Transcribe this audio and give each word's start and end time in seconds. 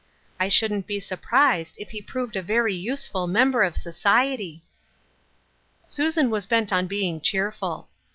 I 0.39 0.49
shouldn't 0.49 0.87
be 0.87 0.99
surprised 0.99 1.75
if 1.77 1.91
he 1.91 2.01
proved 2.01 2.35
a 2.35 2.41
very 2.41 2.73
useful 2.73 3.27
member 3.27 3.61
of 3.61 3.75
society." 3.75 4.63
Susan 5.85 6.31
was 6.31 6.47
bent 6.47 6.73
on 6.73 6.87
being 6.87 7.21
cheerful. 7.21 7.87